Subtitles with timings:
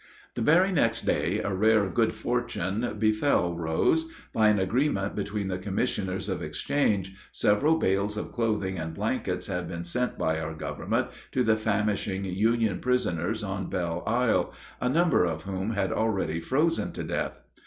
[0.33, 4.07] The very next day a rare good fortune befell Rose.
[4.33, 9.67] By an agreement between the commissioners of exchange, several bales of clothing and blankets had
[9.67, 15.23] been sent by our government to the famishing Union prisoners on Belle Isle, a number
[15.23, 17.33] of whom had already frozen to death.